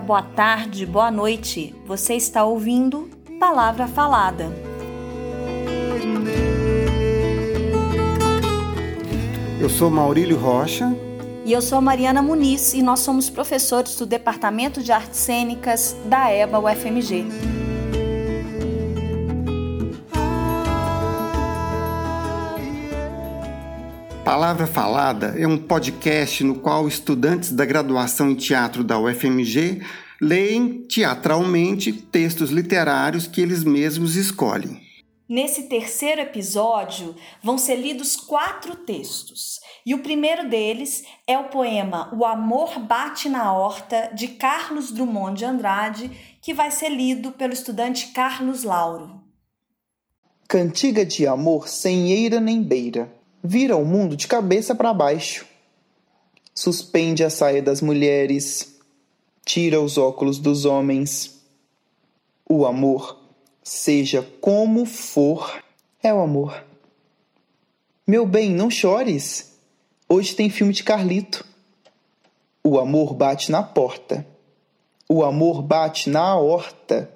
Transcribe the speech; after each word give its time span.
boa 0.00 0.22
tarde, 0.22 0.86
boa 0.86 1.10
noite. 1.10 1.74
Você 1.86 2.14
está 2.14 2.44
ouvindo 2.44 3.08
Palavra 3.38 3.86
Falada. 3.86 4.50
Eu 9.60 9.68
sou 9.68 9.90
Maurílio 9.90 10.38
Rocha. 10.38 10.96
E 11.44 11.52
eu 11.52 11.60
sou 11.60 11.80
Mariana 11.80 12.22
Muniz 12.22 12.74
e 12.74 12.82
nós 12.82 13.00
somos 13.00 13.28
professores 13.28 13.96
do 13.96 14.06
Departamento 14.06 14.82
de 14.82 14.92
Artes 14.92 15.18
Cênicas 15.18 15.96
da 16.06 16.30
EBA 16.30 16.58
UFMG. 16.58 17.59
Palavra 24.32 24.64
Falada 24.64 25.34
é 25.36 25.44
um 25.44 25.58
podcast 25.58 26.44
no 26.44 26.60
qual 26.60 26.86
estudantes 26.86 27.50
da 27.50 27.64
graduação 27.64 28.30
em 28.30 28.36
teatro 28.36 28.84
da 28.84 28.96
UFMG 28.96 29.82
leem 30.20 30.84
teatralmente 30.84 31.92
textos 31.92 32.50
literários 32.50 33.26
que 33.26 33.40
eles 33.40 33.64
mesmos 33.64 34.14
escolhem. 34.14 34.80
Nesse 35.28 35.64
terceiro 35.64 36.20
episódio 36.20 37.16
vão 37.42 37.58
ser 37.58 37.74
lidos 37.74 38.14
quatro 38.14 38.76
textos. 38.76 39.58
E 39.84 39.96
o 39.96 39.98
primeiro 39.98 40.48
deles 40.48 41.02
é 41.26 41.36
o 41.36 41.48
poema 41.48 42.16
O 42.16 42.24
Amor 42.24 42.78
Bate 42.78 43.28
na 43.28 43.52
Horta, 43.52 44.12
de 44.14 44.28
Carlos 44.28 44.92
Drummond 44.92 45.38
de 45.38 45.44
Andrade, 45.44 46.38
que 46.40 46.54
vai 46.54 46.70
ser 46.70 46.90
lido 46.90 47.32
pelo 47.32 47.52
estudante 47.52 48.12
Carlos 48.12 48.62
Lauro. 48.62 49.24
Cantiga 50.46 51.04
de 51.04 51.26
amor 51.26 51.66
sem 51.66 52.12
eira 52.12 52.40
nem 52.40 52.62
beira 52.62 53.18
vira 53.42 53.76
o 53.76 53.84
mundo 53.84 54.16
de 54.16 54.26
cabeça 54.26 54.74
para 54.74 54.92
baixo. 54.92 55.46
Suspende 56.54 57.24
a 57.24 57.30
saia 57.30 57.62
das 57.62 57.80
mulheres, 57.80 58.78
tira 59.44 59.80
os 59.80 59.96
óculos 59.96 60.38
dos 60.38 60.64
homens. 60.64 61.40
O 62.48 62.66
amor, 62.66 63.18
seja 63.62 64.22
como 64.40 64.84
for, 64.84 65.62
é 66.02 66.12
o 66.12 66.20
amor. 66.20 66.64
Meu 68.06 68.26
bem, 68.26 68.50
não 68.50 68.70
chores. 68.70 69.56
Hoje 70.08 70.34
tem 70.34 70.50
filme 70.50 70.72
de 70.72 70.82
Carlito. 70.82 71.46
O 72.64 72.78
amor 72.78 73.14
bate 73.14 73.50
na 73.52 73.62
porta. 73.62 74.26
O 75.08 75.24
amor 75.24 75.62
bate 75.62 76.10
na 76.10 76.36
horta. 76.36 77.10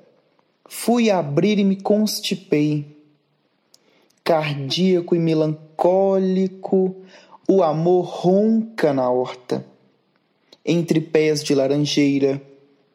Fui 0.69 1.11
abrir 1.11 1.59
e 1.59 1.65
me 1.65 1.77
constipei. 1.77 2.94
Cardíaco 4.25 5.15
e 5.15 5.19
melancólico 5.19 6.97
o 7.47 7.63
amor 7.63 8.07
ronca 8.07 8.95
na 8.95 9.11
horta. 9.11 9.67
Entre 10.65 10.99
pés 10.99 11.45
de 11.45 11.55
laranjeira, 11.55 12.41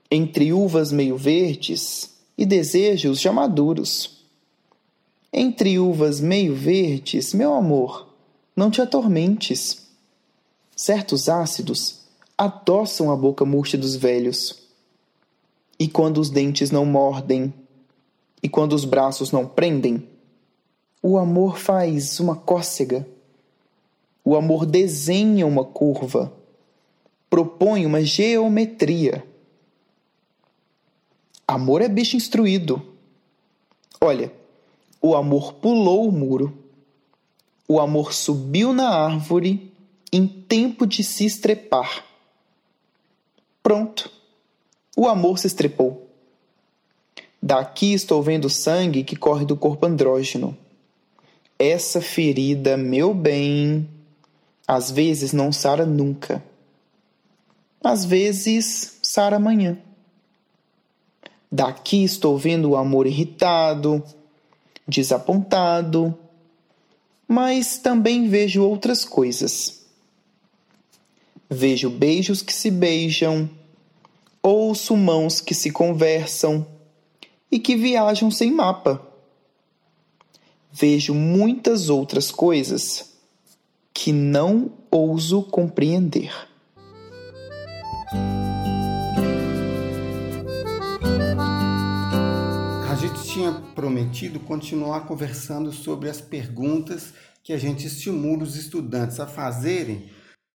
entre 0.09 0.51
uvas 0.51 0.91
meio 0.91 1.15
verdes 1.15 2.15
e 2.35 2.47
desejos 2.47 3.21
já 3.21 3.31
maduros. 3.31 4.25
Entre 5.31 5.77
uvas 5.77 6.19
meio 6.19 6.55
verdes, 6.55 7.31
meu 7.31 7.53
amor, 7.53 8.07
não 8.55 8.71
te 8.71 8.81
atormentes. 8.81 9.87
Certos 10.75 11.29
ácidos 11.29 11.99
adoçam 12.35 13.11
a 13.11 13.15
boca 13.15 13.45
murcha 13.45 13.77
dos 13.77 13.95
velhos. 13.95 14.63
E 15.77 15.87
quando 15.87 16.17
os 16.17 16.31
dentes 16.31 16.71
não 16.71 16.85
mordem, 16.85 17.53
e 18.41 18.49
quando 18.49 18.73
os 18.73 18.83
braços 18.83 19.31
não 19.31 19.45
prendem, 19.45 20.07
o 21.01 21.17
amor 21.17 21.57
faz 21.57 22.19
uma 22.19 22.35
cócega. 22.35 23.07
O 24.23 24.35
amor 24.35 24.65
desenha 24.65 25.47
uma 25.47 25.63
curva, 25.63 26.31
propõe 27.29 27.85
uma 27.85 28.01
geometria. 28.01 29.25
Amor 31.47 31.81
é 31.81 31.87
bicho 31.87 32.15
instruído. 32.15 32.81
Olha, 33.99 34.31
o 35.01 35.15
amor 35.15 35.53
pulou 35.53 36.07
o 36.07 36.11
muro. 36.11 36.55
O 37.67 37.79
amor 37.79 38.13
subiu 38.13 38.73
na 38.73 38.89
árvore 38.89 39.71
em 40.11 40.27
tempo 40.27 40.85
de 40.85 41.03
se 41.03 41.25
estrepar. 41.25 42.03
Pronto. 43.63 44.11
O 44.95 45.07
amor 45.07 45.39
se 45.39 45.47
estrepou. 45.47 46.07
Daqui 47.41 47.93
estou 47.93 48.21
vendo 48.21 48.49
sangue 48.49 49.03
que 49.03 49.15
corre 49.15 49.45
do 49.45 49.55
corpo 49.55 49.85
andrógeno. 49.85 50.57
Essa 51.61 51.99
ferida, 51.99 52.77
meu 52.77 53.13
bem, 53.13 53.85
às 54.65 54.89
vezes 54.89 55.33
não 55.33 55.51
sara 55.51 55.85
nunca. 55.85 56.41
Às 57.83 58.05
vezes 58.05 58.97
sara 59.03 59.35
amanhã. 59.35 59.77
Daqui 61.51 62.01
estou 62.01 62.37
vendo 62.37 62.69
o 62.69 62.75
amor 62.77 63.05
irritado, 63.05 64.01
desapontado, 64.87 66.17
mas 67.27 67.77
também 67.77 68.29
vejo 68.29 68.63
outras 68.63 69.03
coisas. 69.03 69.85
Vejo 71.49 71.89
beijos 71.89 72.41
que 72.41 72.53
se 72.53 72.71
beijam, 72.71 73.49
ouço 74.41 74.95
mãos 74.95 75.41
que 75.41 75.53
se 75.53 75.71
conversam 75.71 76.65
e 77.51 77.59
que 77.59 77.75
viajam 77.75 78.31
sem 78.31 78.49
mapa 78.49 79.08
vejo 80.71 81.13
muitas 81.13 81.89
outras 81.89 82.31
coisas 82.31 83.17
que 83.93 84.11
não 84.11 84.71
ouso 84.89 85.43
compreender. 85.43 86.31
A 92.89 92.95
gente 92.95 93.23
tinha 93.23 93.51
prometido 93.75 94.39
continuar 94.39 95.01
conversando 95.01 95.71
sobre 95.71 96.09
as 96.09 96.21
perguntas 96.21 97.13
que 97.43 97.53
a 97.53 97.57
gente 97.57 97.87
estimula 97.87 98.43
os 98.43 98.55
estudantes 98.55 99.19
a 99.19 99.27
fazerem 99.27 100.09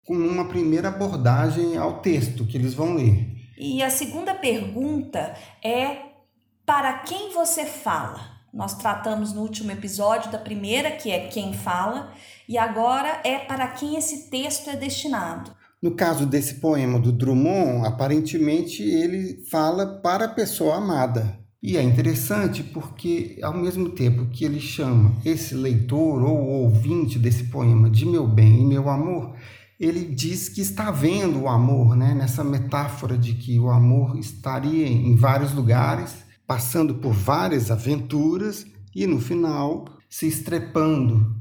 com 0.05 0.15
uma 0.15 0.47
primeira 0.47 0.89
abordagem 0.89 1.77
ao 1.77 2.01
texto 2.01 2.45
que 2.45 2.57
eles 2.57 2.73
vão 2.73 2.95
ler. 2.95 3.33
E 3.57 3.81
a 3.81 3.89
segunda 3.89 4.35
pergunta 4.35 5.35
é: 5.63 5.97
para 6.65 6.99
quem 6.99 7.33
você 7.33 7.65
fala? 7.65 8.42
Nós 8.53 8.75
tratamos 8.75 9.33
no 9.33 9.41
último 9.41 9.71
episódio 9.71 10.31
da 10.31 10.37
primeira, 10.37 10.91
que 10.91 11.09
é 11.09 11.27
quem 11.27 11.53
fala, 11.53 12.13
e 12.47 12.55
agora 12.55 13.19
é 13.23 13.39
para 13.39 13.67
quem 13.69 13.97
esse 13.97 14.29
texto 14.29 14.69
é 14.69 14.75
destinado. 14.75 15.51
No 15.81 15.95
caso 15.95 16.27
desse 16.27 16.55
poema 16.55 16.99
do 16.99 17.11
Drummond, 17.11 17.87
aparentemente 17.87 18.83
ele 18.83 19.43
fala 19.49 19.99
para 20.03 20.25
a 20.25 20.29
pessoa 20.29 20.75
amada. 20.75 21.39
E 21.63 21.77
é 21.77 21.81
interessante 21.81 22.61
porque, 22.61 23.39
ao 23.41 23.53
mesmo 23.55 23.89
tempo 23.89 24.27
que 24.27 24.45
ele 24.45 24.59
chama 24.59 25.15
esse 25.25 25.55
leitor 25.55 26.21
ou 26.21 26.37
ouvinte 26.37 27.17
desse 27.17 27.45
poema 27.45 27.89
de 27.89 28.05
meu 28.05 28.27
bem 28.27 28.61
e 28.61 28.65
meu 28.65 28.87
amor, 28.87 29.33
ele 29.79 30.05
diz 30.05 30.47
que 30.47 30.61
está 30.61 30.91
vendo 30.91 31.41
o 31.41 31.49
amor, 31.49 31.95
né? 31.95 32.13
nessa 32.13 32.43
metáfora 32.43 33.17
de 33.17 33.33
que 33.33 33.57
o 33.59 33.71
amor 33.71 34.19
estaria 34.19 34.87
em 34.87 35.15
vários 35.15 35.53
lugares 35.53 36.23
passando 36.53 36.93
por 36.93 37.11
várias 37.11 37.71
aventuras 37.71 38.63
e 38.93 39.07
no 39.07 39.19
final 39.19 39.85
se 40.07 40.27
estrepando. 40.27 41.35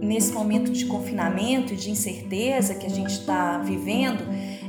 Nesse 0.00 0.32
momento 0.32 0.70
de 0.70 0.86
confinamento 0.86 1.74
e 1.74 1.76
de 1.76 1.90
incerteza 1.90 2.76
que 2.76 2.86
a 2.86 2.88
gente 2.88 3.10
está 3.10 3.58
vivendo, 3.58 4.22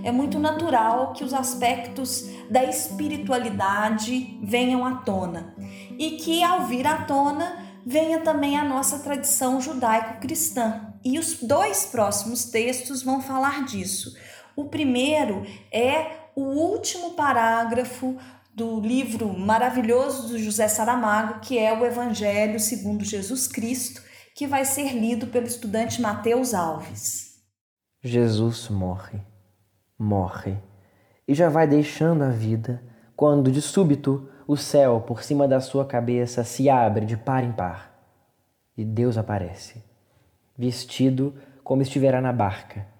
é 0.03 0.11
muito 0.11 0.39
natural 0.39 1.13
que 1.13 1.23
os 1.23 1.31
aspectos 1.31 2.27
da 2.49 2.63
espiritualidade 2.63 4.39
venham 4.41 4.83
à 4.83 4.95
tona 4.95 5.53
e 5.99 6.17
que, 6.17 6.41
ao 6.41 6.65
vir 6.65 6.87
à 6.87 7.03
tona, 7.03 7.67
venha 7.85 8.21
também 8.21 8.57
a 8.57 8.65
nossa 8.65 8.97
tradição 8.97 9.61
judaico-cristã. 9.61 10.91
E 11.05 11.19
os 11.19 11.35
dois 11.35 11.85
próximos 11.85 12.45
textos 12.45 13.03
vão 13.03 13.21
falar 13.21 13.63
disso. 13.63 14.11
O 14.55 14.65
primeiro 14.65 15.45
é 15.71 16.16
o 16.37 16.43
último 16.43 17.15
parágrafo 17.15 18.15
do 18.53 18.79
livro 18.79 19.27
maravilhoso 19.35 20.27
do 20.27 20.37
José 20.37 20.67
Saramago, 20.67 21.39
que 21.39 21.57
é 21.57 21.75
o 21.75 21.83
Evangelho 21.83 22.59
segundo 22.59 23.03
Jesus 23.03 23.47
Cristo, 23.47 24.03
que 24.35 24.45
vai 24.45 24.63
ser 24.63 24.93
lido 24.93 25.25
pelo 25.25 25.47
estudante 25.47 25.99
Mateus 25.99 26.53
Alves. 26.53 27.41
Jesus 28.03 28.69
morre, 28.69 29.19
morre, 29.97 30.59
e 31.27 31.33
já 31.33 31.49
vai 31.49 31.65
deixando 31.65 32.23
a 32.23 32.29
vida, 32.29 32.83
quando 33.15 33.51
de 33.51 33.59
súbito 33.59 34.29
o 34.47 34.55
céu 34.55 35.01
por 35.01 35.23
cima 35.23 35.47
da 35.47 35.59
sua 35.59 35.87
cabeça 35.87 36.43
se 36.43 36.69
abre 36.69 37.07
de 37.07 37.17
par 37.17 37.43
em 37.43 37.51
par, 37.51 37.99
e 38.77 38.85
Deus 38.85 39.17
aparece, 39.17 39.83
vestido 40.55 41.33
como 41.63 41.81
estivera 41.81 42.21
na 42.21 42.31
barca 42.31 42.95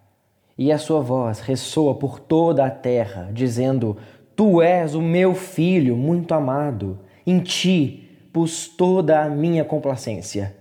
e 0.57 0.71
a 0.71 0.77
sua 0.77 1.01
voz 1.01 1.39
ressoa 1.39 1.95
por 1.95 2.19
toda 2.19 2.65
a 2.65 2.71
terra, 2.71 3.30
dizendo: 3.31 3.98
Tu 4.36 4.62
és 4.62 4.95
o 4.95 5.01
meu 5.01 5.33
filho 5.36 5.95
muito 5.95 6.33
amado, 6.33 7.00
em 7.25 7.39
ti 7.39 8.09
pus 8.33 8.68
toda 8.68 9.24
a 9.24 9.30
minha 9.30 9.63
complacência. 9.63 10.56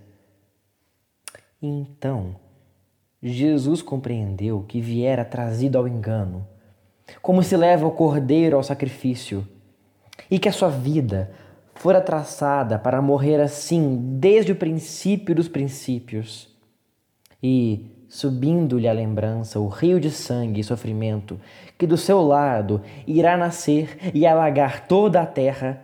Então, 1.61 2.37
Jesus 3.23 3.83
compreendeu 3.83 4.65
que 4.69 4.81
viera 4.81 5.25
trazido 5.25 5.79
ao 5.79 5.89
engano 5.89 6.47
como 7.23 7.43
se 7.43 7.57
leva 7.57 7.87
o 7.87 7.91
cordeiro 7.91 8.57
ao 8.57 8.63
sacrifício, 8.63 9.47
e 10.31 10.39
que 10.39 10.49
a 10.49 10.53
sua 10.53 10.69
vida 10.69 11.31
fora 11.75 12.01
traçada 12.01 12.79
para 12.79 13.03
morrer 13.03 13.41
assim 13.41 14.17
desde 14.19 14.53
o 14.53 14.57
princípio 14.57 15.35
dos 15.35 15.49
princípios. 15.49 16.49
E, 17.43 17.91
subindo-lhe 18.09 18.89
a 18.89 18.93
lembrança 18.93 19.59
o 19.59 19.69
rio 19.69 20.01
de 20.01 20.11
sangue 20.11 20.61
e 20.61 20.65
sofrimento, 20.65 21.41
que 21.79 21.87
do 21.87 21.97
seu 21.97 22.23
lado 22.23 22.83
irá 23.07 23.37
nascer 23.37 24.13
e 24.15 24.27
alagar 24.27 24.87
toda 24.87 25.21
a 25.21 25.27
terra, 25.27 25.83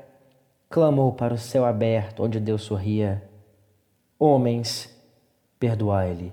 clamou 0.71 1.13
para 1.13 1.35
o 1.35 1.39
céu 1.39 1.65
aberto, 1.65 2.23
onde 2.23 2.41
Deus 2.41 2.63
sorria: 2.63 3.23
Homens, 4.19 4.95
perdoai-lhe, 5.59 6.33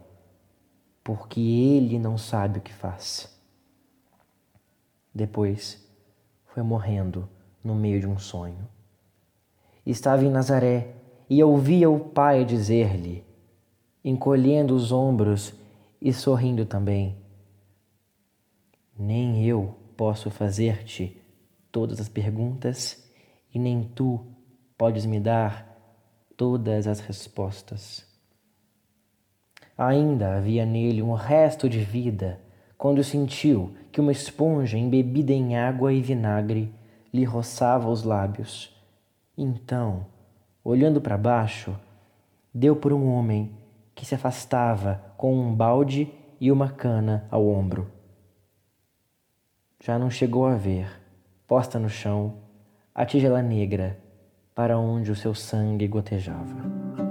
porque 1.03 1.39
ele 1.39 1.99
não 1.99 2.17
sabe 2.17 2.59
o 2.59 2.61
que 2.61 2.73
faz. 2.73 3.35
Depois 5.13 5.85
foi 6.45 6.63
morrendo 6.63 7.27
no 7.63 7.75
meio 7.75 7.99
de 7.99 8.07
um 8.07 8.17
sonho. 8.17 8.67
Estava 9.85 10.23
em 10.23 10.29
Nazaré 10.29 10.95
e 11.29 11.43
ouvia 11.43 11.89
o 11.89 11.99
pai 11.99 12.45
dizer-lhe, 12.45 13.25
encolhendo 14.03 14.75
os 14.75 14.91
ombros 14.91 15.58
e 16.01 16.13
sorrindo 16.13 16.65
também: 16.65 17.17
Nem 18.97 19.45
eu 19.45 19.75
posso 19.97 20.29
fazer-te 20.29 21.21
todas 21.71 21.99
as 21.99 22.09
perguntas 22.09 23.09
e 23.53 23.59
nem 23.59 23.83
tu 23.83 24.25
podes 24.77 25.05
me 25.05 25.19
dar 25.19 25.67
todas 26.37 26.87
as 26.87 26.99
respostas. 26.99 28.07
Ainda 29.77 30.37
havia 30.37 30.65
nele 30.65 31.01
um 31.01 31.13
resto 31.13 31.69
de 31.69 31.79
vida 31.79 32.39
quando 32.77 33.03
sentiu 33.03 33.73
que 33.91 33.99
uma 33.99 34.11
esponja 34.11 34.77
embebida 34.77 35.33
em 35.33 35.57
água 35.57 35.91
e 35.91 36.01
vinagre 36.01 36.73
lhe 37.13 37.23
roçava 37.23 37.89
os 37.89 38.03
lábios. 38.03 38.73
Então, 39.37 40.05
olhando 40.63 41.01
para 41.01 41.17
baixo, 41.17 41.77
deu 42.53 42.75
por 42.75 42.93
um 42.93 43.07
homem 43.07 43.51
que 43.99 44.05
se 44.05 44.15
afastava 44.15 45.03
com 45.17 45.37
um 45.37 45.53
balde 45.53 46.09
e 46.39 46.53
uma 46.53 46.69
cana 46.69 47.27
ao 47.29 47.45
ombro. 47.45 47.91
Já 49.83 49.99
não 49.99 50.09
chegou 50.09 50.45
a 50.45 50.55
ver, 50.55 50.89
posta 51.45 51.77
no 51.77 51.89
chão, 51.89 52.37
a 52.95 53.05
tigela 53.05 53.41
negra 53.41 53.99
para 54.55 54.79
onde 54.79 55.11
o 55.11 55.15
seu 55.17 55.35
sangue 55.35 55.85
gotejava. 55.85 57.08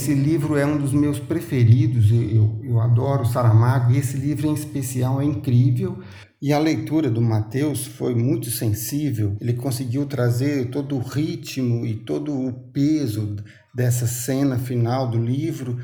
Esse 0.00 0.14
livro 0.14 0.56
é 0.56 0.64
um 0.64 0.78
dos 0.78 0.94
meus 0.94 1.18
preferidos, 1.18 2.10
eu, 2.10 2.58
eu 2.64 2.80
adoro 2.80 3.26
Saramago 3.26 3.92
e 3.92 3.98
esse 3.98 4.16
livro 4.16 4.46
em 4.46 4.54
especial 4.54 5.20
é 5.20 5.26
incrível. 5.26 5.98
E 6.40 6.54
a 6.54 6.58
leitura 6.58 7.10
do 7.10 7.20
Mateus 7.20 7.84
foi 7.84 8.14
muito 8.14 8.50
sensível, 8.50 9.36
ele 9.42 9.52
conseguiu 9.52 10.06
trazer 10.06 10.70
todo 10.70 10.96
o 10.96 11.02
ritmo 11.02 11.84
e 11.84 11.96
todo 11.96 12.32
o 12.32 12.50
peso 12.72 13.36
dessa 13.74 14.06
cena 14.06 14.58
final 14.58 15.06
do 15.06 15.22
livro, 15.22 15.76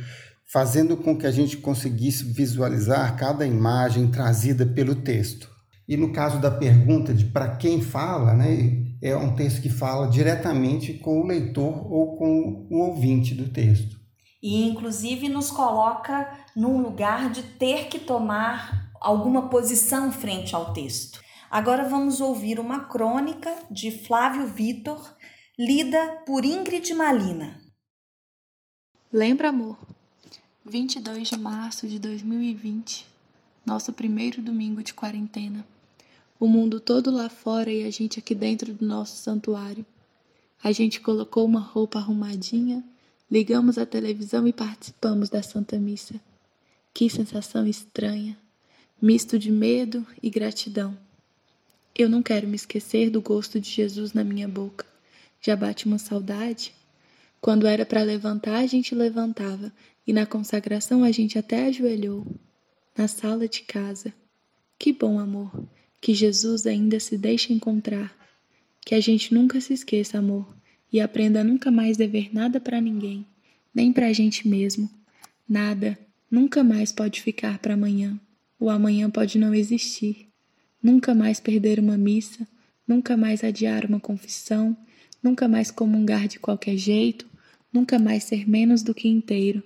fazendo 0.50 0.96
com 0.96 1.14
que 1.14 1.26
a 1.26 1.30
gente 1.30 1.58
conseguisse 1.58 2.24
visualizar 2.24 3.18
cada 3.18 3.46
imagem 3.46 4.06
trazida 4.06 4.64
pelo 4.64 4.94
texto. 4.94 5.46
E 5.86 5.94
no 5.94 6.10
caso 6.10 6.40
da 6.40 6.50
pergunta 6.50 7.12
de 7.12 7.26
para 7.26 7.56
quem 7.56 7.82
fala, 7.82 8.32
né, 8.32 8.82
é 9.02 9.14
um 9.14 9.34
texto 9.34 9.60
que 9.60 9.68
fala 9.68 10.08
diretamente 10.08 10.94
com 10.94 11.20
o 11.20 11.26
leitor 11.26 11.92
ou 11.92 12.16
com 12.16 12.66
o 12.70 12.78
ouvinte 12.78 13.34
do 13.34 13.50
texto 13.50 13.95
e 14.42 14.66
inclusive 14.66 15.28
nos 15.28 15.50
coloca 15.50 16.38
num 16.54 16.80
lugar 16.80 17.30
de 17.30 17.42
ter 17.42 17.88
que 17.88 17.98
tomar 17.98 18.90
alguma 19.00 19.48
posição 19.48 20.10
frente 20.12 20.54
ao 20.54 20.72
texto. 20.72 21.20
Agora 21.50 21.88
vamos 21.88 22.20
ouvir 22.20 22.58
uma 22.58 22.80
crônica 22.80 23.54
de 23.70 23.90
Flávio 23.90 24.46
Vitor, 24.46 25.14
lida 25.58 26.22
por 26.26 26.44
Ingrid 26.44 26.92
Malina. 26.94 27.60
Lembra, 29.12 29.48
amor? 29.48 29.78
22 30.64 31.28
de 31.28 31.38
março 31.38 31.86
de 31.86 31.98
2020, 31.98 33.06
nosso 33.64 33.92
primeiro 33.92 34.42
domingo 34.42 34.82
de 34.82 34.92
quarentena. 34.92 35.64
O 36.38 36.48
mundo 36.48 36.80
todo 36.80 37.10
lá 37.10 37.28
fora 37.28 37.70
e 37.70 37.86
a 37.86 37.90
gente 37.90 38.18
aqui 38.18 38.34
dentro 38.34 38.74
do 38.74 38.84
nosso 38.84 39.16
santuário. 39.16 39.86
A 40.62 40.72
gente 40.72 41.00
colocou 41.00 41.46
uma 41.46 41.60
roupa 41.60 41.98
arrumadinha 41.98 42.84
Ligamos 43.28 43.76
a 43.76 43.84
televisão 43.84 44.46
e 44.46 44.52
participamos 44.52 45.28
da 45.28 45.42
Santa 45.42 45.78
Missa. 45.80 46.20
Que 46.94 47.10
sensação 47.10 47.66
estranha, 47.66 48.38
misto 49.02 49.36
de 49.36 49.50
medo 49.50 50.06
e 50.22 50.30
gratidão. 50.30 50.96
Eu 51.92 52.08
não 52.08 52.22
quero 52.22 52.46
me 52.46 52.54
esquecer 52.54 53.10
do 53.10 53.20
gosto 53.20 53.60
de 53.60 53.68
Jesus 53.68 54.12
na 54.12 54.22
minha 54.22 54.46
boca. 54.46 54.86
Já 55.40 55.56
bate 55.56 55.86
uma 55.86 55.98
saudade? 55.98 56.72
Quando 57.40 57.66
era 57.66 57.84
para 57.84 58.02
levantar, 58.02 58.58
a 58.58 58.66
gente 58.66 58.94
levantava, 58.94 59.72
e 60.06 60.12
na 60.12 60.24
consagração 60.24 61.02
a 61.02 61.10
gente 61.10 61.36
até 61.36 61.66
ajoelhou. 61.66 62.24
Na 62.96 63.08
sala 63.08 63.48
de 63.48 63.62
casa. 63.62 64.14
Que 64.78 64.92
bom 64.92 65.18
amor, 65.18 65.50
que 66.00 66.14
Jesus 66.14 66.64
ainda 66.64 67.00
se 67.00 67.18
deixa 67.18 67.52
encontrar. 67.52 68.16
Que 68.84 68.94
a 68.94 69.00
gente 69.00 69.34
nunca 69.34 69.60
se 69.60 69.74
esqueça, 69.74 70.16
amor, 70.18 70.55
e 70.96 71.00
aprenda 71.00 71.42
a 71.42 71.44
nunca 71.44 71.70
mais 71.70 71.98
dever 71.98 72.30
nada 72.32 72.58
para 72.58 72.80
ninguém, 72.80 73.26
nem 73.74 73.92
para 73.92 74.06
a 74.06 74.12
gente 74.14 74.48
mesmo. 74.48 74.88
Nada, 75.46 75.98
nunca 76.30 76.64
mais 76.64 76.90
pode 76.90 77.20
ficar 77.20 77.58
para 77.58 77.74
amanhã. 77.74 78.18
O 78.58 78.70
amanhã 78.70 79.10
pode 79.10 79.38
não 79.38 79.54
existir. 79.54 80.26
Nunca 80.82 81.14
mais 81.14 81.38
perder 81.38 81.78
uma 81.78 81.98
missa, 81.98 82.48
nunca 82.88 83.14
mais 83.14 83.44
adiar 83.44 83.84
uma 83.84 84.00
confissão, 84.00 84.74
nunca 85.22 85.46
mais 85.46 85.70
comungar 85.70 86.26
de 86.28 86.38
qualquer 86.38 86.78
jeito, 86.78 87.26
nunca 87.70 87.98
mais 87.98 88.24
ser 88.24 88.48
menos 88.48 88.82
do 88.82 88.94
que 88.94 89.06
inteiro. 89.06 89.62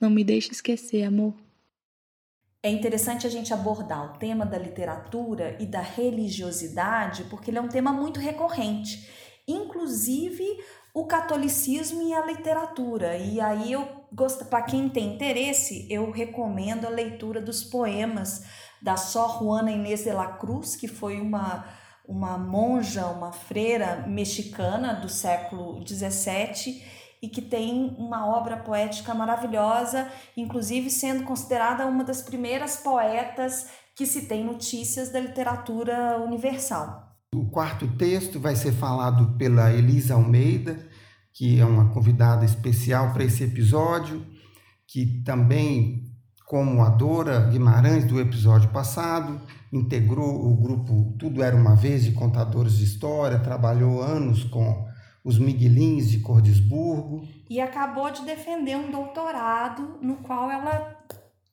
Não 0.00 0.08
me 0.08 0.24
deixe 0.24 0.52
esquecer, 0.52 1.02
amor. 1.02 1.34
É 2.62 2.70
interessante 2.70 3.26
a 3.26 3.30
gente 3.30 3.52
abordar 3.52 4.14
o 4.14 4.18
tema 4.18 4.46
da 4.46 4.56
literatura 4.56 5.54
e 5.60 5.66
da 5.66 5.82
religiosidade, 5.82 7.24
porque 7.24 7.50
ele 7.50 7.58
é 7.58 7.60
um 7.60 7.68
tema 7.68 7.92
muito 7.92 8.18
recorrente 8.18 9.06
inclusive 9.46 10.44
o 10.94 11.06
catolicismo 11.06 12.02
e 12.02 12.12
a 12.12 12.26
literatura. 12.26 13.16
E 13.16 13.40
aí 13.40 13.72
eu 13.72 13.86
gosto, 14.12 14.44
para 14.44 14.62
quem 14.62 14.88
tem 14.88 15.14
interesse, 15.14 15.86
eu 15.90 16.10
recomendo 16.10 16.86
a 16.86 16.90
leitura 16.90 17.40
dos 17.40 17.64
poemas 17.64 18.44
da 18.80 18.96
Sor 18.96 19.38
Juana 19.38 19.70
Inês 19.70 20.04
de 20.04 20.12
la 20.12 20.26
Cruz, 20.26 20.76
que 20.76 20.88
foi 20.88 21.20
uma 21.20 21.64
uma 22.06 22.36
monja, 22.36 23.06
uma 23.06 23.32
freira 23.32 24.04
mexicana 24.08 24.92
do 24.94 25.08
século 25.08 25.86
XVII 25.86 26.84
e 27.22 27.28
que 27.28 27.40
tem 27.40 27.94
uma 27.96 28.26
obra 28.26 28.56
poética 28.56 29.14
maravilhosa, 29.14 30.10
inclusive 30.36 30.90
sendo 30.90 31.24
considerada 31.24 31.86
uma 31.86 32.02
das 32.02 32.20
primeiras 32.20 32.76
poetas 32.76 33.68
que 33.94 34.04
se 34.04 34.26
tem 34.26 34.44
notícias 34.44 35.10
da 35.10 35.20
literatura 35.20 36.18
universal. 36.18 37.11
O 37.34 37.46
quarto 37.46 37.88
texto 37.96 38.38
vai 38.38 38.54
ser 38.54 38.72
falado 38.72 39.38
pela 39.38 39.72
Elisa 39.72 40.12
Almeida, 40.12 40.86
que 41.32 41.58
é 41.58 41.64
uma 41.64 41.88
convidada 41.88 42.44
especial 42.44 43.14
para 43.14 43.24
esse 43.24 43.42
episódio, 43.42 44.26
que 44.86 45.22
também, 45.24 46.04
como 46.46 46.82
a 46.82 46.90
Dora 46.90 47.48
Guimarães 47.48 48.04
do 48.04 48.20
episódio 48.20 48.68
passado, 48.70 49.40
integrou 49.72 50.46
o 50.46 50.54
grupo 50.60 51.16
Tudo 51.18 51.42
Era 51.42 51.56
Uma 51.56 51.74
Vez 51.74 52.04
de 52.04 52.12
Contadores 52.12 52.76
de 52.76 52.84
História, 52.84 53.38
trabalhou 53.38 54.02
anos 54.02 54.44
com 54.44 54.86
os 55.24 55.38
Miguelins 55.38 56.10
de 56.10 56.18
Cordesburgo. 56.18 57.26
E 57.48 57.62
acabou 57.62 58.10
de 58.10 58.26
defender 58.26 58.76
um 58.76 58.90
doutorado 58.90 59.98
no 60.02 60.16
qual 60.16 60.50
ela 60.50 60.98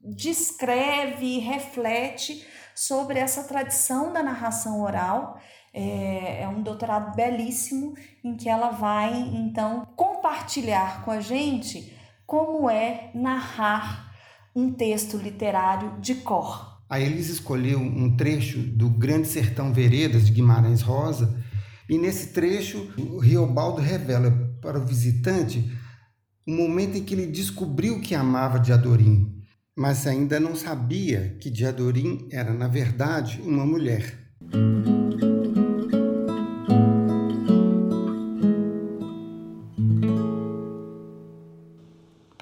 descreve 0.01 1.25
e 1.25 1.39
reflete 1.39 2.45
sobre 2.75 3.17
essa 3.17 3.43
tradição 3.43 4.11
da 4.11 4.21
narração 4.21 4.81
oral 4.81 5.39
é, 5.73 6.43
é, 6.43 6.47
um 6.47 6.61
doutorado 6.61 7.15
belíssimo 7.15 7.93
em 8.23 8.35
que 8.35 8.49
ela 8.49 8.71
vai 8.71 9.19
então 9.19 9.87
compartilhar 9.95 11.03
com 11.03 11.11
a 11.11 11.21
gente 11.21 11.93
como 12.25 12.69
é 12.69 13.11
narrar 13.13 14.13
um 14.55 14.71
texto 14.71 15.17
literário 15.17 15.99
de 15.99 16.15
cor. 16.15 16.79
A 16.89 16.99
Elisa 16.99 17.31
escolheu 17.31 17.79
um 17.79 18.15
trecho 18.15 18.59
do 18.59 18.89
Grande 18.89 19.27
Sertão 19.27 19.71
Veredas 19.71 20.25
de 20.25 20.31
Guimarães 20.31 20.81
Rosa 20.81 21.37
e 21.87 21.97
nesse 21.97 22.33
trecho 22.33 22.91
o 22.97 23.19
Riobaldo 23.19 23.81
revela 23.81 24.31
para 24.61 24.79
o 24.79 24.85
visitante 24.85 25.71
o 26.47 26.51
momento 26.51 26.97
em 26.97 27.03
que 27.03 27.13
ele 27.13 27.27
descobriu 27.27 28.01
que 28.01 28.15
amava 28.15 28.59
de 28.59 28.73
Adorim. 28.73 29.35
mas 29.77 30.05
ainda 30.07 30.39
não 30.39 30.55
sabia 30.55 31.37
que 31.39 31.49
Diadorim 31.49 32.27
era, 32.31 32.53
na 32.53 32.67
verdade, 32.67 33.39
uma 33.41 33.65
mulher. 33.65 34.13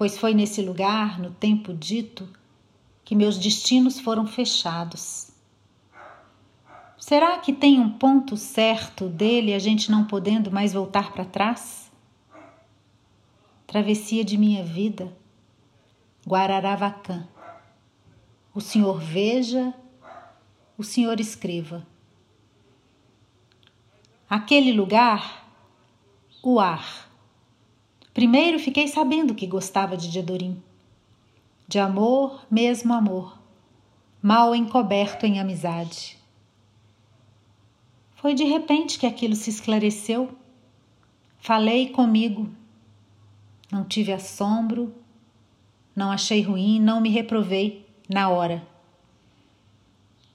Pois 0.07 0.17
foi 0.17 0.33
nesse 0.33 0.61
lugar, 0.61 1.19
no 1.19 1.31
tempo 1.31 1.73
dito, 1.73 2.29
que 3.03 3.13
meus 3.13 3.37
destinos 3.37 3.99
foram 3.99 4.25
fechados. 4.25 5.31
Será 6.97 7.39
que 7.39 7.51
tem 7.51 7.77
um 7.77 7.89
ponto 7.89 8.37
certo 8.37 9.09
dele 9.09 9.53
a 9.53 9.59
gente 9.59 9.91
não 9.91 10.05
podendo 10.05 10.49
mais 10.49 10.71
voltar 10.71 11.11
para 11.11 11.25
trás? 11.25 11.91
Travessia 13.65 14.23
de 14.23 14.37
minha 14.37 14.63
vida 14.63 15.13
Guararavacan. 16.25 17.27
O 18.55 18.61
Senhor 18.61 19.01
veja, 19.01 19.73
o 20.77 20.85
Senhor 20.85 21.19
escreva. 21.19 21.85
Aquele 24.29 24.71
lugar, 24.71 25.51
o 26.41 26.61
ar. 26.61 27.06
Primeiro 28.17 28.57
fiquei 28.57 28.87
sabendo 28.87 29.35
que 29.35 29.45
gostava 29.45 29.95
de 29.95 30.09
Diadorim. 30.09 30.59
De 31.67 31.77
amor, 31.77 32.47
mesmo 32.49 32.91
amor, 32.91 33.37
mal 34.19 34.55
encoberto 34.55 35.23
em 35.27 35.39
amizade. 35.39 36.17
Foi 38.15 38.33
de 38.33 38.43
repente 38.43 38.97
que 38.97 39.05
aquilo 39.05 39.35
se 39.35 39.51
esclareceu. 39.51 40.35
Falei 41.37 41.89
comigo. 41.89 42.49
Não 43.71 43.83
tive 43.83 44.11
assombro, 44.11 44.91
não 45.95 46.09
achei 46.09 46.41
ruim, 46.41 46.79
não 46.79 46.99
me 46.99 47.09
reprovei 47.09 47.87
na 48.09 48.29
hora. 48.29 48.67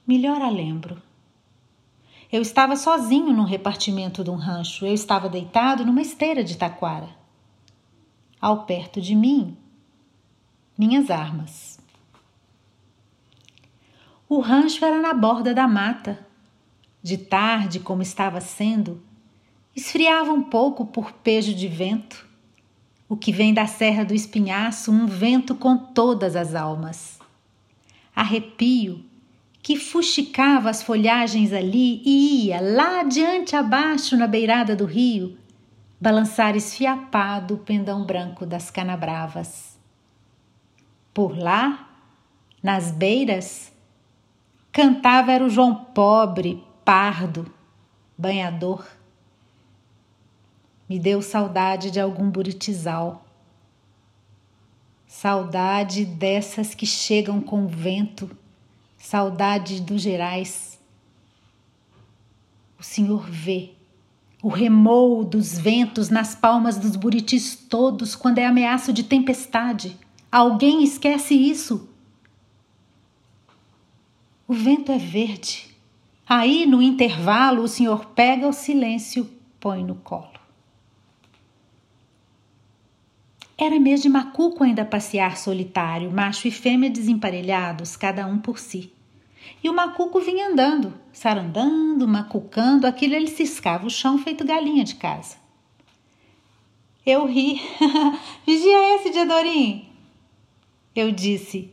Melhor 0.07 0.41
a 0.41 0.49
lembro. 0.49 1.01
Eu 2.31 2.41
estava 2.41 2.77
sozinho 2.77 3.33
num 3.33 3.43
repartimento 3.43 4.23
de 4.23 4.29
um 4.29 4.37
rancho. 4.37 4.85
Eu 4.85 4.93
estava 4.93 5.27
deitado 5.27 5.85
numa 5.85 6.01
esteira 6.01 6.45
de 6.45 6.57
taquara. 6.57 7.22
Ao 8.43 8.65
perto 8.65 8.99
de 8.99 9.15
mim, 9.15 9.55
minhas 10.77 11.09
armas. 11.09 11.79
O 14.27 14.41
rancho 14.41 14.83
era 14.83 14.99
na 14.99 15.13
borda 15.13 15.53
da 15.53 15.65
mata. 15.65 16.27
De 17.01 17.17
tarde, 17.17 17.79
como 17.79 18.01
estava 18.01 18.41
sendo, 18.41 19.01
esfriava 19.73 20.33
um 20.33 20.43
pouco 20.43 20.85
por 20.85 21.13
pejo 21.13 21.53
de 21.53 21.69
vento 21.69 22.27
o 23.07 23.15
que 23.15 23.31
vem 23.31 23.53
da 23.53 23.65
Serra 23.65 24.03
do 24.03 24.13
Espinhaço, 24.13 24.91
um 24.91 25.05
vento 25.05 25.55
com 25.55 25.77
todas 25.77 26.35
as 26.35 26.53
almas. 26.53 27.19
Arrepio 28.13 29.05
que 29.61 29.77
fuxicava 29.77 30.69
as 30.69 30.83
folhagens 30.83 31.53
ali 31.53 32.01
e 32.03 32.47
ia 32.47 32.59
lá 32.59 32.99
adiante 32.99 33.55
abaixo 33.55 34.17
na 34.17 34.27
beirada 34.27 34.75
do 34.75 34.83
rio 34.83 35.37
balançar 36.03 36.53
esfiapado 36.55 37.53
o 37.53 37.59
pendão 37.59 38.05
branco 38.05 38.45
das 38.45 38.69
canabravas. 38.69 39.79
Por 41.13 41.37
lá, 41.37 41.89
nas 42.61 42.91
beiras, 42.91 43.71
cantava 44.69 45.31
era 45.31 45.45
o 45.45 45.49
João 45.49 45.73
pobre, 45.73 46.61
pardo, 46.83 47.49
banhador 48.17 48.85
me 50.93 50.99
deu 50.99 51.21
saudade 51.21 51.89
de 51.89 51.99
algum 51.99 52.29
buritizal. 52.29 53.25
Saudade 55.07 56.05
dessas 56.05 56.75
que 56.75 56.85
chegam 56.85 57.41
com 57.41 57.65
o 57.65 57.67
vento, 57.67 58.29
saudade 58.97 59.81
dos 59.81 60.01
gerais. 60.01 60.79
O 62.77 62.83
Senhor 62.83 63.25
vê 63.27 63.73
o 64.43 64.49
remou 64.49 65.23
dos 65.23 65.57
ventos 65.57 66.09
nas 66.09 66.35
palmas 66.35 66.77
dos 66.77 66.97
buritis 66.97 67.55
todos 67.55 68.13
quando 68.13 68.39
é 68.39 68.45
ameaço 68.45 68.91
de 68.91 69.01
tempestade. 69.01 69.97
Alguém 70.29 70.83
esquece 70.83 71.33
isso. 71.33 71.89
O 74.45 74.53
vento 74.53 74.91
é 74.91 74.97
verde. 74.97 75.73
Aí, 76.27 76.65
no 76.65 76.81
intervalo, 76.81 77.63
o 77.63 77.67
senhor 77.69 78.07
pega 78.07 78.45
o 78.45 78.51
silêncio, 78.51 79.29
põe 79.61 79.81
no 79.81 79.95
colo. 79.95 80.33
Era 83.57 83.79
mês 83.79 84.01
de 84.01 84.09
macuco 84.09 84.63
ainda 84.63 84.83
passear 84.83 85.37
solitário, 85.37 86.11
macho 86.11 86.49
e 86.49 86.51
fêmea 86.51 86.89
desemparelhados, 86.89 87.95
cada 87.95 88.27
um 88.27 88.37
por 88.37 88.59
si. 88.59 88.92
E 89.63 89.69
o 89.69 89.73
macuco 89.73 90.19
vinha 90.19 90.49
andando, 90.49 90.93
sarandando, 91.11 92.07
macucando, 92.07 92.85
aquilo 92.85 93.15
ele 93.15 93.27
ciscava 93.27 93.87
o 93.87 93.89
chão 93.89 94.17
feito 94.17 94.45
galinha 94.45 94.83
de 94.83 94.95
casa. 94.95 95.37
Eu 97.05 97.25
ri. 97.25 97.61
Vigia 98.45 98.95
esse, 98.95 99.09
Diadorim! 99.09 99.89
Eu 100.95 101.11
disse. 101.11 101.71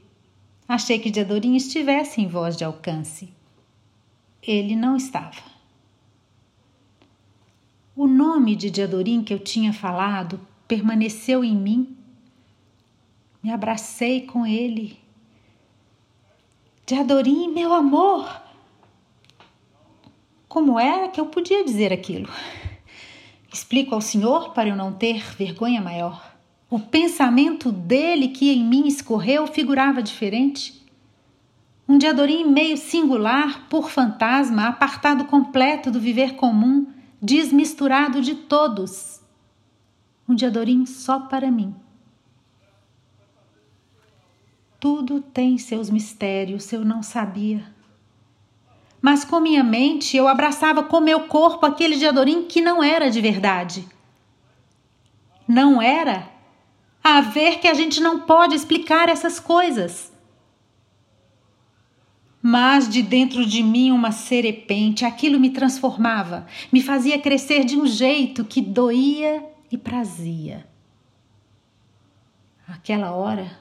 Achei 0.66 0.98
que 0.98 1.10
Diadorim 1.10 1.56
estivesse 1.56 2.20
em 2.20 2.28
voz 2.28 2.56
de 2.56 2.64
alcance. 2.64 3.28
Ele 4.42 4.74
não 4.74 4.96
estava. 4.96 5.42
O 7.94 8.06
nome 8.06 8.56
de 8.56 8.70
Diadorim 8.70 9.22
que 9.22 9.34
eu 9.34 9.38
tinha 9.38 9.72
falado 9.72 10.40
permaneceu 10.66 11.44
em 11.44 11.54
mim. 11.56 11.96
Me 13.42 13.50
abracei 13.50 14.22
com 14.22 14.46
ele. 14.46 14.98
Diadorim, 16.90 17.46
meu 17.46 17.72
amor! 17.72 18.28
Como 20.48 20.76
era 20.76 21.06
que 21.06 21.20
eu 21.20 21.26
podia 21.26 21.64
dizer 21.64 21.92
aquilo? 21.92 22.28
Explico 23.52 23.94
ao 23.94 24.00
Senhor 24.00 24.52
para 24.52 24.70
eu 24.70 24.74
não 24.74 24.92
ter 24.92 25.22
vergonha 25.36 25.80
maior. 25.80 26.34
O 26.68 26.80
pensamento 26.80 27.70
dele 27.70 28.26
que 28.26 28.50
em 28.50 28.64
mim 28.64 28.88
escorreu 28.88 29.46
figurava 29.46 30.02
diferente. 30.02 30.84
Um 31.88 31.96
diadorim 31.96 32.44
meio 32.44 32.76
singular, 32.76 33.68
por 33.68 33.88
fantasma, 33.88 34.66
apartado 34.66 35.26
completo 35.26 35.92
do 35.92 36.00
viver 36.00 36.34
comum, 36.34 36.88
desmisturado 37.22 38.20
de 38.20 38.34
todos 38.34 39.20
um 40.30 40.34
diadorim 40.34 40.86
só 40.86 41.20
para 41.20 41.50
mim. 41.50 41.74
Tudo 44.80 45.20
tem 45.20 45.58
seus 45.58 45.90
mistérios, 45.90 46.72
eu 46.72 46.82
não 46.82 47.02
sabia. 47.02 47.62
Mas 49.00 49.24
com 49.24 49.38
minha 49.38 49.62
mente 49.62 50.16
eu 50.16 50.26
abraçava 50.26 50.82
com 50.82 51.00
meu 51.00 51.28
corpo 51.28 51.66
aquele 51.66 51.96
diadorim 51.96 52.44
que 52.44 52.62
não 52.62 52.82
era 52.82 53.10
de 53.10 53.20
verdade. 53.20 53.86
Não 55.46 55.82
era? 55.82 56.30
A 57.04 57.20
ver 57.20 57.58
que 57.58 57.68
a 57.68 57.74
gente 57.74 58.00
não 58.00 58.20
pode 58.20 58.54
explicar 58.54 59.08
essas 59.08 59.38
coisas. 59.38 60.10
Mas 62.42 62.88
de 62.88 63.02
dentro 63.02 63.44
de 63.44 63.62
mim 63.62 63.90
uma 63.90 64.12
serepente, 64.12 65.04
aquilo 65.04 65.38
me 65.38 65.50
transformava, 65.50 66.46
me 66.72 66.80
fazia 66.80 67.18
crescer 67.18 67.64
de 67.64 67.76
um 67.76 67.86
jeito 67.86 68.44
que 68.44 68.62
doía 68.62 69.44
e 69.70 69.76
prazia. 69.76 70.66
Aquela 72.66 73.12
hora, 73.12 73.58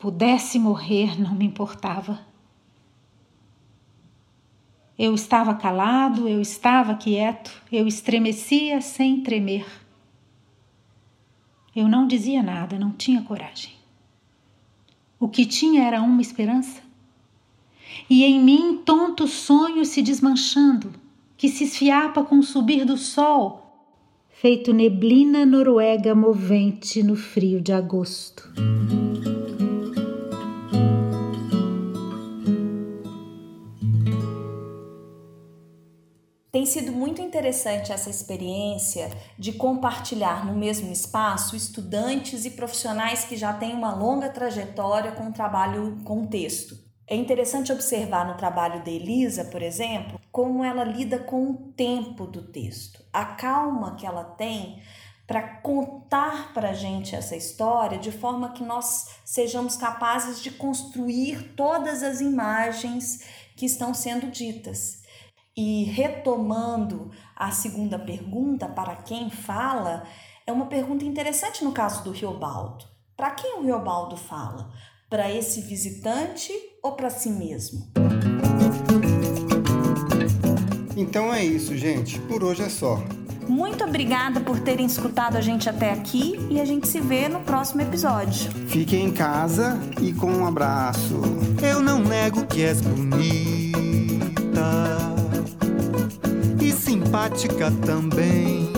pudesse 0.00 0.58
morrer, 0.58 1.20
não 1.20 1.34
me 1.34 1.44
importava. 1.44 2.18
Eu 4.98 5.14
estava 5.14 5.54
calado, 5.54 6.26
eu 6.26 6.40
estava 6.40 6.94
quieto, 6.94 7.62
eu 7.70 7.86
estremecia 7.86 8.80
sem 8.80 9.22
tremer. 9.22 9.66
Eu 11.76 11.86
não 11.86 12.06
dizia 12.06 12.42
nada, 12.42 12.78
não 12.78 12.90
tinha 12.90 13.22
coragem. 13.22 13.74
O 15.18 15.28
que 15.28 15.44
tinha 15.44 15.84
era 15.84 16.00
uma 16.00 16.22
esperança. 16.22 16.82
E 18.08 18.24
em 18.24 18.42
mim 18.42 18.80
tonto 18.84 19.28
sonho 19.28 19.84
se 19.84 20.00
desmanchando, 20.00 20.92
que 21.36 21.48
se 21.48 21.64
esfiapa 21.64 22.24
com 22.24 22.38
o 22.38 22.42
subir 22.42 22.84
do 22.86 22.96
sol, 22.96 23.86
feito 24.30 24.72
neblina 24.72 25.44
noruega 25.44 26.14
movente 26.14 27.02
no 27.02 27.16
frio 27.16 27.60
de 27.60 27.72
agosto. 27.72 28.50
Tem 36.60 36.66
sido 36.66 36.92
muito 36.92 37.22
interessante 37.22 37.90
essa 37.90 38.10
experiência 38.10 39.10
de 39.38 39.50
compartilhar 39.50 40.44
no 40.44 40.52
mesmo 40.52 40.92
espaço 40.92 41.56
estudantes 41.56 42.44
e 42.44 42.50
profissionais 42.50 43.24
que 43.24 43.34
já 43.34 43.54
têm 43.54 43.72
uma 43.72 43.94
longa 43.94 44.28
trajetória 44.28 45.12
com 45.12 45.28
o 45.28 45.32
trabalho 45.32 45.96
com 46.04 46.26
texto. 46.26 46.76
É 47.08 47.16
interessante 47.16 47.72
observar 47.72 48.28
no 48.28 48.36
trabalho 48.36 48.82
de 48.82 48.90
Elisa, 48.90 49.46
por 49.46 49.62
exemplo, 49.62 50.20
como 50.30 50.62
ela 50.62 50.84
lida 50.84 51.18
com 51.18 51.50
o 51.50 51.72
tempo 51.74 52.26
do 52.26 52.42
texto, 52.42 53.02
a 53.10 53.24
calma 53.24 53.96
que 53.96 54.04
ela 54.04 54.24
tem 54.24 54.82
para 55.26 55.40
contar 55.62 56.52
para 56.52 56.72
a 56.72 56.74
gente 56.74 57.16
essa 57.16 57.36
história 57.36 57.96
de 57.96 58.12
forma 58.12 58.52
que 58.52 58.62
nós 58.62 59.06
sejamos 59.24 59.78
capazes 59.78 60.42
de 60.42 60.50
construir 60.50 61.54
todas 61.56 62.02
as 62.02 62.20
imagens 62.20 63.24
que 63.56 63.64
estão 63.64 63.94
sendo 63.94 64.30
ditas. 64.30 65.00
E 65.56 65.84
retomando 65.84 67.10
a 67.34 67.50
segunda 67.50 67.98
pergunta, 67.98 68.68
para 68.68 68.96
quem 68.96 69.30
fala, 69.30 70.04
é 70.46 70.52
uma 70.52 70.66
pergunta 70.66 71.04
interessante 71.04 71.64
no 71.64 71.72
caso 71.72 72.04
do 72.04 72.12
Riobaldo. 72.12 72.84
Para 73.16 73.32
quem 73.32 73.58
o 73.58 73.62
Riobaldo 73.62 74.16
fala? 74.16 74.70
Para 75.08 75.30
esse 75.30 75.60
visitante 75.62 76.52
ou 76.82 76.92
para 76.92 77.10
si 77.10 77.30
mesmo? 77.30 77.90
Então 80.96 81.32
é 81.32 81.44
isso, 81.44 81.76
gente. 81.76 82.18
Por 82.20 82.44
hoje 82.44 82.62
é 82.62 82.68
só. 82.68 83.02
Muito 83.48 83.82
obrigada 83.82 84.40
por 84.40 84.60
terem 84.60 84.86
escutado 84.86 85.36
a 85.36 85.40
gente 85.40 85.68
até 85.68 85.92
aqui 85.92 86.36
e 86.48 86.60
a 86.60 86.64
gente 86.64 86.86
se 86.86 87.00
vê 87.00 87.28
no 87.28 87.40
próximo 87.40 87.82
episódio. 87.82 88.50
Fiquem 88.68 89.06
em 89.06 89.12
casa 89.12 89.76
e 90.00 90.12
com 90.12 90.30
um 90.30 90.46
abraço. 90.46 91.20
Eu 91.60 91.82
não 91.82 91.98
nego 91.98 92.46
que 92.46 92.62
és 92.62 92.80
bonita 92.80 93.59
simpática 97.10 97.72
também. 97.84 98.70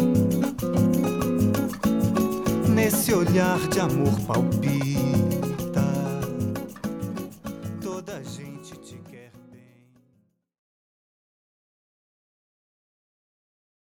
Nesse 2.75 3.13
olhar 3.13 3.59
de 3.69 3.79
amor 3.79 4.19
palpita, 4.27 5.12